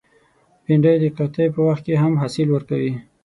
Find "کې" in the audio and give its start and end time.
1.85-1.93